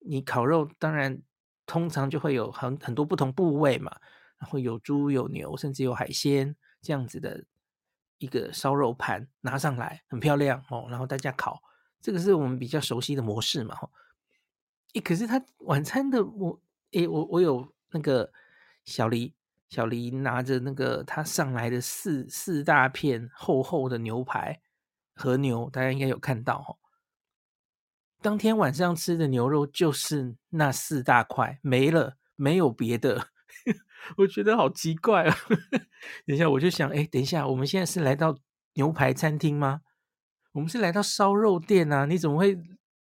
[0.01, 1.23] 你烤肉当然。
[1.67, 3.95] 通常就会有很很多不同部位嘛，
[4.39, 7.45] 然后有猪有牛，甚至有海鲜这样子的
[8.19, 10.87] 一个烧肉盘拿上来，很漂亮哦。
[10.91, 11.63] 然后大家烤，
[12.01, 13.77] 这个是我们比较熟悉的模式嘛。
[14.95, 16.61] 诶，可是他晚餐的我，
[16.93, 18.33] 诶，我我有那个
[18.85, 19.35] 小黎，
[19.69, 24.61] 小黎拿着那个他上来的四四大片厚厚的牛排
[25.15, 26.84] 和牛，大家应该有看到哦。
[28.25, 33.29] 当天晚上吃的牛肉就是那四大块，没了，没有别的。
[34.17, 35.37] 我觉得好奇怪啊！
[36.25, 38.35] 等一下，我就想，哎，等一下，我们现在是来到
[38.77, 39.83] 牛排餐厅吗？
[40.53, 42.07] 我们是来到烧肉店啊？
[42.07, 42.59] 你怎么会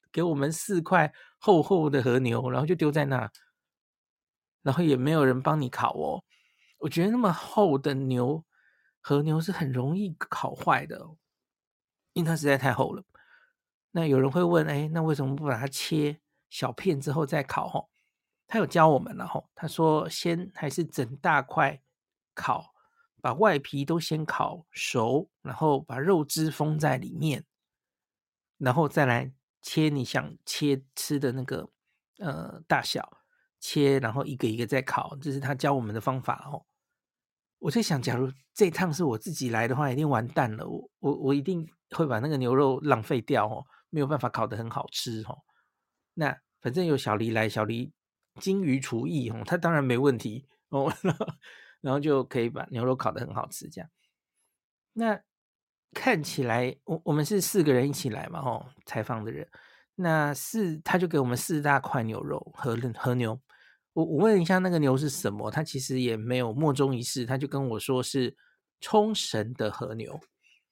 [0.09, 3.29] 给我们四块厚厚的和牛，然后就丢在那，
[4.63, 6.23] 然后也没有人帮你烤哦？
[6.77, 8.45] 我觉得那么厚的牛
[9.01, 11.09] 和牛是很容易烤坏的，
[12.13, 13.03] 因为它实在太厚了。
[13.91, 17.67] 那有人会问，哎，那为什么不把它切小片之后再烤？
[17.67, 17.89] 吼，
[18.47, 21.81] 他有教我们了，吼，他说先还是整大块
[22.35, 22.73] 烤，
[23.21, 27.43] 把外皮都先烤熟，然后把肉汁封在里面，
[28.57, 31.69] 然后再来切你想切吃的那个
[32.19, 33.17] 呃大小，
[33.59, 36.65] 切然后一个一个再烤，这是他教我们的方法哦。
[37.57, 43.65] 我在想，假如这趟是我自己来的话，一定完蛋了，我我我一定会把那个牛肉浪费掉哦。
[43.89, 45.37] 没有办法烤得很好吃哦，
[46.13, 47.91] 那反正有小黎来，小黎
[48.39, 50.93] 精于厨艺哦，他当然没问题 哦，
[51.81, 53.89] 然后就可以把牛肉烤得很好吃这样。
[54.93, 55.19] 那
[55.93, 59.49] 看起来我我们是四个人一起来嘛，哦，采访的人，
[59.95, 63.39] 那四他就给我们四大块牛肉和和牛。
[63.93, 68.35] 我我问一下那个牛是什么，他其实也没有莫衷一是，他就跟我说是
[68.79, 70.19] 冲绳的和牛，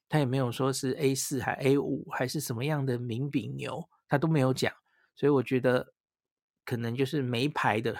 [0.09, 4.73] 他也没有说是 A 四还 A 五还是什么样的名饼牛，他都没有讲，
[5.15, 5.93] 所以我觉得
[6.65, 7.95] 可能就是没牌的，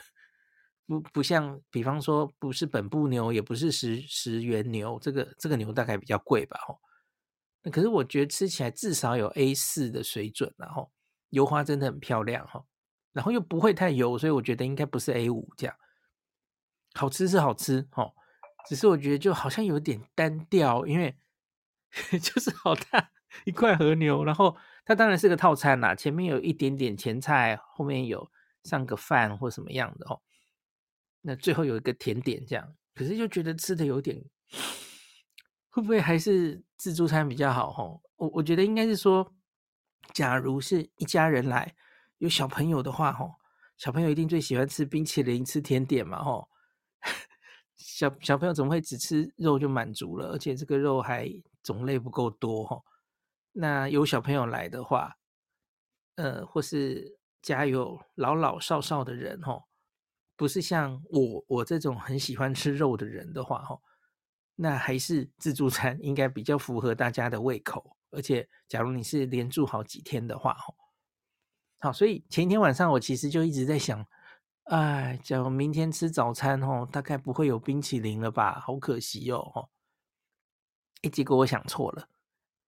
[0.86, 6.60] 不不像比方说不是本部牛，也不是十十元牛，这个这个牛大概比较贵吧，
[7.64, 10.92] 那可是我觉得吃起来至少有 A 四的水准，然后
[11.30, 12.64] 油花真的很漂亮，哈。
[13.14, 15.76] 然后又不会太油，所以我觉得应该不是 A 五这样。
[16.94, 18.14] 好吃是好吃哦，
[18.70, 21.18] 只是我觉得就好像有点单调，因为
[22.22, 23.12] 就是好大
[23.46, 24.56] 一块和牛，然后
[24.86, 28.30] 它当然是个套餐啦，前面有一点点前菜，后面有
[28.64, 30.22] 上个饭或什么样的哦。
[31.22, 34.24] 那最后有一个甜点这样，可是就觉得吃的有点，
[35.70, 37.70] 会不会还是自助餐比较好？
[37.72, 39.34] 哦，我我觉得应该是说，
[40.14, 41.76] 假如是一家人来。
[42.20, 43.36] 有小朋友的话，吼，
[43.78, 46.50] 小朋友一定最喜欢吃冰淇淋、吃甜点嘛，吼。
[47.78, 50.30] 小小朋友怎么会只吃肉就满足了？
[50.30, 51.32] 而且这个肉还
[51.68, 52.86] 种类不够多，吼。
[53.52, 55.18] 那有小朋友来的话，
[56.16, 59.66] 呃，或是家有老老少少的人，哦，
[60.38, 63.82] 不是像我我这种很喜欢吃肉的人的话，吼，
[64.56, 67.98] 那还是自助餐应该比较符合大家的胃口。
[68.12, 70.74] 而且，假如你是连住好几天的话，吼。
[71.80, 74.06] 好，所以前一天晚上我其实就一直在想，
[74.64, 78.60] 哎，假如明天吃早餐哦，大概不会有冰淇淋了吧？
[78.60, 79.70] 好可惜哦，哦，
[81.02, 82.08] 哎，结果我想错了，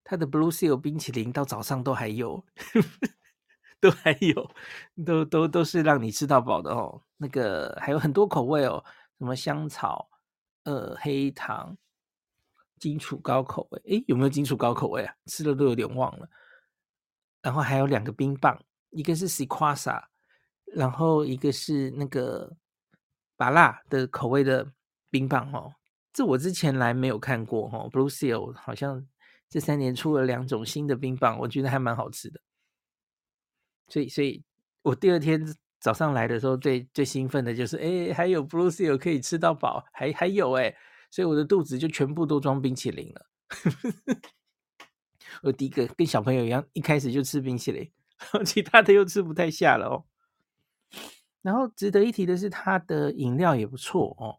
[0.03, 2.45] 它的 Blue Seal 冰淇淋到早上都还有，
[3.79, 4.51] 都还有，
[5.05, 7.01] 都都都是让你吃到饱的哦。
[7.17, 8.83] 那个还有很多口味哦，
[9.17, 10.09] 什么香草、
[10.63, 11.77] 呃黑糖、
[12.79, 15.15] 金楚高口味，哎，有没有金楚高口味啊？
[15.25, 16.29] 吃了都有点忘了。
[17.41, 18.59] 然后还有两个冰棒。
[18.91, 20.09] 一个是西瓜萨，
[20.65, 22.51] 然后一个是那个
[23.37, 24.73] 芭乐的口味的
[25.11, 25.75] 冰棒哦，
[26.11, 27.89] 这我之前来没有看过哦。
[27.91, 29.07] Blue Seal 好像
[29.49, 32.39] 这三年出了两种新的冰棒，我觉得还蛮好吃的。
[33.87, 34.43] 所以，所以
[34.81, 35.43] 我第二天
[35.79, 40.75] 早上来的时候最最兴奋的就是，哎，还有 Blue Seal 可以吃到饱，还还有哎，
[41.09, 43.25] 所以我的肚子就全部都装冰淇淋了。
[45.41, 47.91] 我第一个跟小朋友一样，一开始就吃冰淇淋。
[48.19, 50.05] 然后其他的又吃不太下了哦。
[51.41, 54.37] 然后值得一提的是，它的饮料也不错哦。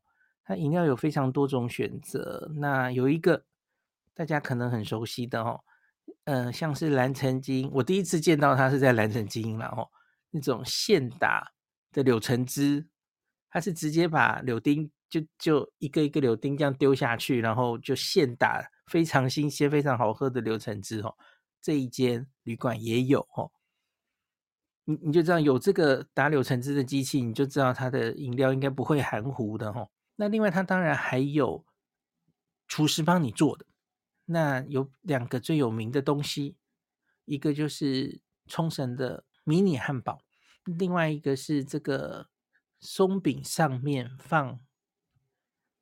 [0.50, 2.50] 那饮料有非常多种选择。
[2.56, 3.44] 那有一个
[4.12, 5.60] 大家可能很熟悉的哦，
[6.24, 9.88] 呃，像是蓝城精，我第一次见到它是在蓝城精了哦。
[10.32, 11.52] 那种现打
[11.92, 12.84] 的柳橙汁，
[13.48, 21.14] 它是直接把柳丁就就一个一个柳丁这样丢下去，然后就现打非常新鲜、非常好喝的柳橙汁哦。
[21.62, 23.52] 这一间旅馆也有哦。
[24.84, 29.88] 你你就知道有这个打柳橙汁的机器，你就知道它的饮料应该不会含糊的哦。
[30.20, 31.64] 那另外它当然还有
[32.68, 33.64] 厨师帮你做的。
[34.26, 36.58] 那有两个最有名的东西，
[37.24, 40.20] 一个就是冲绳的迷你汉堡，
[40.64, 42.28] 另外一个是这个
[42.80, 44.60] 松饼上面放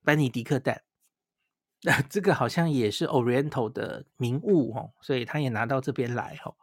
[0.05, 0.85] 班尼迪克蛋。
[1.83, 6.55] 那这个好像也是 Oriental 的名物哦，所以他也拿到这边来哦。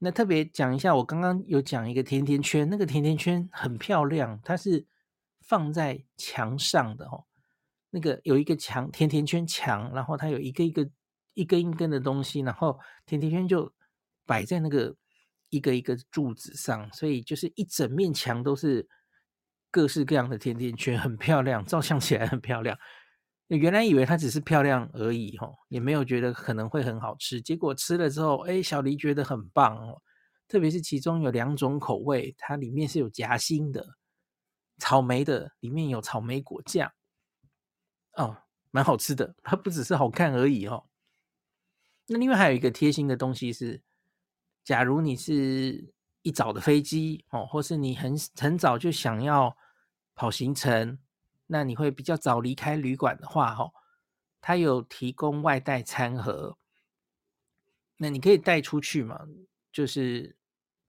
[0.00, 4.86] 那特别讲一下，我刚刚有讲一个甜甜圈，那个甜甜圈很漂亮，它是
[5.52, 7.26] 放在墙上的哦。
[7.90, 10.90] 那个有一个墙，甜甜圈墙，然后它有一个一个
[11.34, 13.70] 一根一根的东西，然后甜甜圈就
[14.24, 14.96] 摆在那个
[15.50, 18.88] 一个一个柱子上，所以就是一整面墙都是
[19.70, 22.78] 各式各样的甜甜圈，很漂亮，照相起来很漂亮。
[23.48, 27.42] 原来以为它只是漂亮而已，吼，也没有觉得可能会很好吃。
[27.42, 30.00] 结果吃了之后，哎，小黎觉得很棒哦。
[30.48, 33.86] 特别是其中有两种口味，它里面是有夹心的，
[34.82, 36.92] 草莓的，里面有草莓果酱，
[38.14, 38.38] 哦，
[38.72, 39.36] 蛮好吃的。
[39.44, 40.86] 它不只是好看而已哦。
[42.08, 43.80] 那另外还有一个贴心的东西是，
[44.64, 49.56] 假如你是一早的飞机哦，或是你很很早就想要
[50.16, 50.98] 跑行程。
[51.46, 53.70] 那你会比较早离开旅馆的话，哈，
[54.40, 56.58] 它有提供外带餐盒，
[57.98, 59.28] 那你可以带出去嘛，
[59.70, 60.36] 就是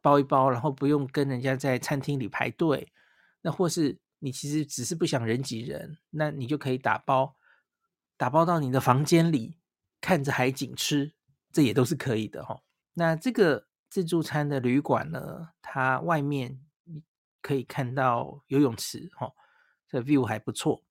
[0.02, 2.92] 包一包，然后不用跟人家在餐厅里排队。
[3.44, 7.36] 那或是你其实只是不想人挤人，那你就可以打包，
[8.18, 9.60] 打包到你的房间里，
[10.02, 11.14] 看着海景吃，
[11.52, 12.60] 这也都是可以的，哈。
[12.96, 16.60] 那这个自助餐的旅馆呢，它外面
[17.42, 19.32] 可以看到游泳池，哈。
[19.88, 20.82] 这 view 还不错，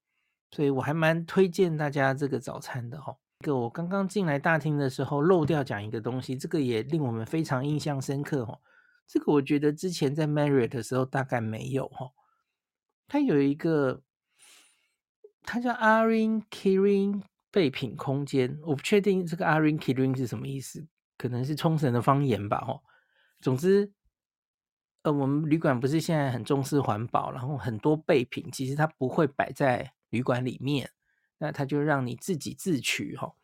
[0.53, 3.17] 所以我还蛮推荐大家这个早餐的哈。
[3.41, 8.61] 个我刚刚进来大厅的时候漏掉讲一个东西，这个也令我们非常印象深刻哦。
[9.09, 12.13] 这个我觉得之前在 Marriott 的时候大概没有哦。
[13.13, 14.01] 它有一个，
[15.43, 20.89] 它叫 Arin Kirin 备品空间，我不确定这个 Arin Kirin 是什么意思，
[21.19, 22.81] 可能是冲绳的方言吧哦。
[23.39, 23.93] 总之，
[25.03, 30.91] 呃，我们旅馆不是现在很重视环保，然后很多备品其实它不会摆在旅馆里面。
[31.37, 33.35] 那它就让你自己自取哈，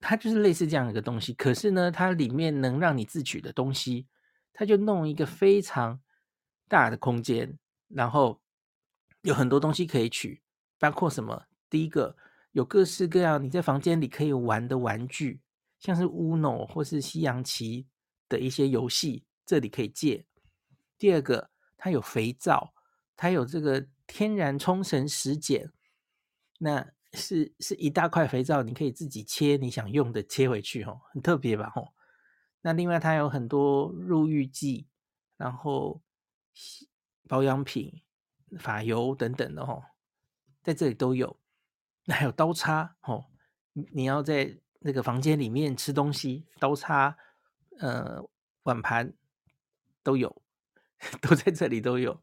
[0.00, 1.32] 它就是类似这样一个东西。
[1.34, 4.08] 可是呢，它里面能让你自取的东西，
[4.52, 6.00] 它就弄一个非常
[6.66, 7.56] 大的空间，
[7.86, 8.40] 然后
[9.26, 10.40] 有很多东西可以取，
[10.78, 11.46] 包括什么？
[11.68, 12.16] 第一个
[12.52, 15.40] 有各式各样你在房间里可以玩的玩具，
[15.80, 17.88] 像是 Uno 或是西洋棋
[18.28, 20.24] 的一些游戏，这里可以借。
[20.96, 22.72] 第二个，它有肥皂，
[23.16, 25.72] 它有这个天然冲绳石碱。
[26.60, 31.92] 那是是一大块肥皂，你可以自己切你想用的切回去哦，很特别吧哦。
[32.60, 34.86] 那另外它有很多入浴剂，
[35.36, 36.00] 然后
[37.26, 38.02] 保养品、
[38.58, 39.82] 发油等等的吼，
[40.62, 41.38] 在这里都有。
[42.04, 43.24] 那还有刀叉吼，
[43.72, 47.16] 你要在那个房间里面吃东西，刀叉、
[47.78, 48.22] 呃
[48.62, 49.12] 碗盘
[50.02, 50.42] 都有，
[51.20, 52.22] 都在这里都有。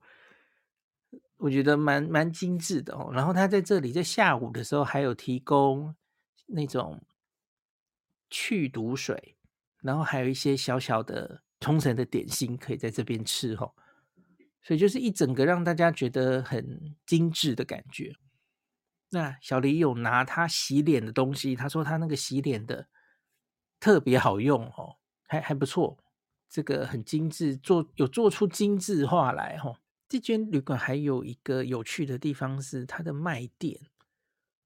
[1.38, 5.94] 我觉得蛮蛮精致的哦，然后他在这里在下午的时候还有提供
[6.46, 7.04] 那种
[8.30, 9.38] 去毒水，
[9.82, 13.76] 然后还有一些小小的冲绳的点心可以在这边吃哦，
[14.64, 18.16] 所以就是一整个让大家觉得很精致的感觉。
[19.10, 22.88] 那小黎有拿他洗脸的东西，他说他那个洗脸的
[23.80, 24.96] 特别好用哦，
[25.28, 26.00] 还还不错，
[26.50, 29.78] 这个很精致，做有做出精致化来哦。
[30.10, 33.80] 这间旅馆还有一个有趣的地方是它的卖店。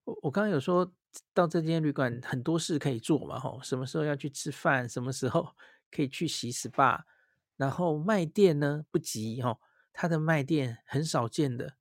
[0.04, 0.94] 我我刚刚有说
[1.34, 5.56] 到这间旅馆很多事可以做嘛，吼，什么时候要去吃饭，什么时候
[5.90, 7.02] 可以去洗 SPA，
[7.58, 9.60] 然后卖店呢不急，吼，
[10.00, 11.76] 它的卖店很少见的，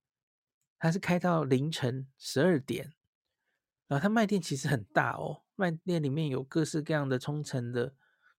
[0.79, 2.95] 它是开到凌晨十二点，
[3.85, 7.93] 然后它卖店其实很大哦，卖店里面有各式各样的冲绳的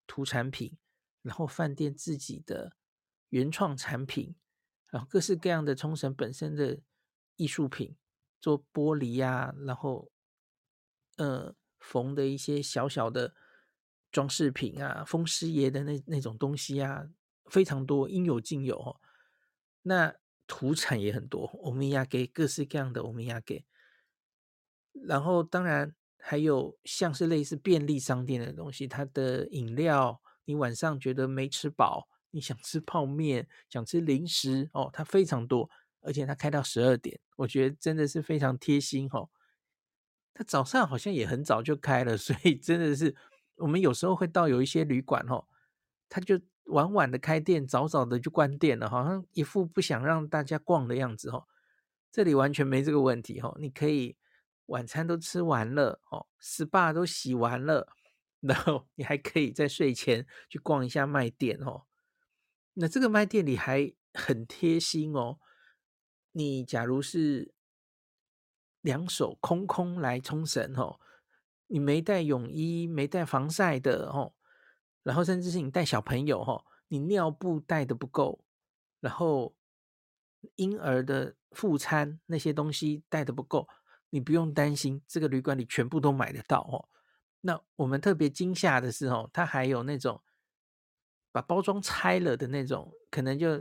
[0.05, 0.77] 土产品，
[1.21, 2.73] 然后饭店自己的
[3.29, 4.35] 原创产品。
[4.91, 6.81] 然后各式各样的冲绳本身的
[7.37, 7.95] 艺术品，
[8.41, 10.11] 做玻璃呀、啊，然后
[11.15, 13.33] 呃缝的一些小小的
[14.11, 17.07] 装饰品啊，风师爷的那那种东西啊，
[17.45, 18.99] 非常多，应有尽有哦。
[19.89, 20.15] 那
[20.45, 23.65] 土产也很多，欧米亚给各式各样的欧米亚给，
[24.93, 32.07] 然后当然还有像是类似便利商店的东西，它的饮料，你晚上觉得没吃饱。
[32.31, 35.67] 你想吃泡面，想吃零食哦，它非常多，
[36.01, 39.31] 而且它开到十二点，我觉得真的是非常贴心哦。
[40.35, 43.15] 它早上好像也很早就开了，所以真的是
[43.55, 45.47] 我们有时候会到有一些旅馆哦，
[46.07, 46.39] 它就
[46.69, 51.45] 晚晚的开店，早早的就关店了，好像一副不想让大家逛的样子哦。
[52.11, 54.17] 这里完全没这个问题哦，你可以
[54.67, 57.87] 晚餐都吃完了哦，SPA 都洗完了，
[58.39, 61.83] 然后你还可以在睡前去逛一下卖店哦。
[62.73, 65.37] 那这个卖店里还很贴心哦。
[66.31, 67.53] 你假如是
[68.81, 70.99] 两手空空来冲绳哦，
[71.67, 74.33] 你没带泳衣、没带防晒的哦，
[75.09, 78.39] 然后甚至是你带小朋友哦，你尿布带的不够，
[78.99, 79.55] 然后
[80.55, 83.67] 婴儿的副餐那些东西带的不够，
[84.11, 86.87] 你不用担心，这个旅馆里全部都买得到哦。
[87.41, 90.21] 那我们特别惊吓的是哦，它还有那种。
[91.31, 93.55] 把包装拆了的那种，可能就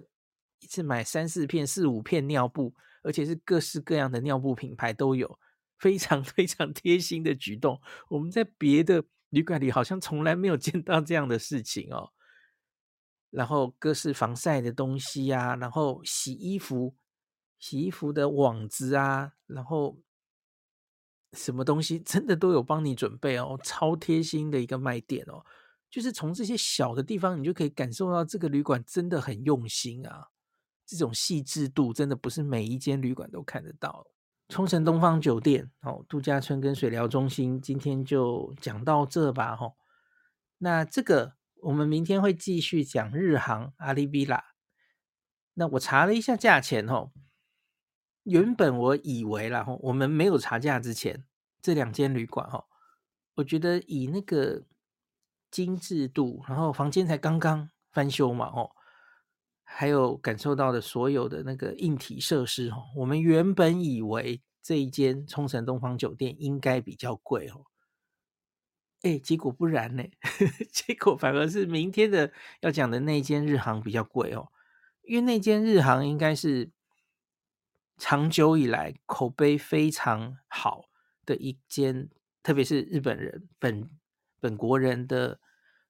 [0.61, 5.39] 一次买三四片、四五片尿布，而且是各式各样的尿布品牌都有，
[5.79, 7.79] 非常非常贴心的举动。
[8.09, 12.13] 我们在别的旅馆里好像从来没有见到这样的事情哦。
[13.31, 16.97] 然后各式防晒的东西啊，然后洗衣服、
[17.59, 19.99] 洗衣服的网子啊，然后
[21.35, 25.45] 什么东西真的都有帮你准备哦，超贴心的一个卖店哦。
[25.91, 30.29] 就是从这些小的地方，你就可以感受到这个旅馆真的很用心啊！
[30.85, 34.07] 这种细致度真的不是每一间旅馆都看得到。
[34.49, 39.77] 冲绳东方酒店哦，度假村跟水疗中心，今天就讲到这吧吼。
[40.59, 44.43] 那这个我们明天会继续讲日航阿里比拉。
[45.55, 47.13] 那我查了一下价钱吼，
[48.25, 51.25] 原本我以为啦吼，我们没有查价之前，
[51.61, 52.65] 这两间旅馆吼，
[53.35, 54.65] 我觉得以那个。
[55.51, 58.71] 精致度，然后房间才刚刚翻修嘛，哦，
[59.71, 67.67] 还有感受到的所有的那个硬体设施，哦，我们原本以为这一间冲绳东方酒店应该比较贵，哦，
[69.03, 70.03] 哎，结果不然呢？
[70.73, 74.49] 结果反而是明天的要讲的那间日航比较贵哦，
[75.03, 76.71] 因为那间日航应该是
[77.99, 80.87] 长久以来口碑非常好
[81.27, 82.09] 的一间，
[82.43, 83.91] 特别是日本人本
[84.41, 85.39] 本国人的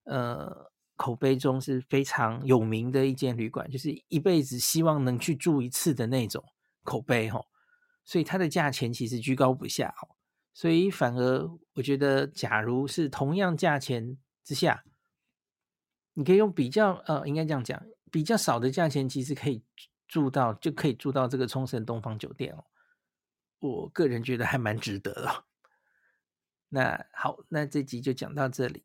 [0.02, 6.44] 呃口碑中是非常有名的一间旅馆，就是一辈子希望能去住一次的那种
[6.82, 7.46] 口碑哦，
[8.04, 10.16] 所以它的价钱其实居高不下哦。
[10.52, 14.82] 所以反而我觉得，假如是同样价钱之下，
[16.14, 17.80] 你可以用比较呃，应该这样讲，
[18.10, 19.62] 比较少的价钱，其实可以
[20.08, 22.64] 住到就可以住到这个冲绳东方酒店哦。
[23.60, 25.44] 我个人觉得还蛮值得的。
[26.70, 28.84] 那好，那这集就讲到这里，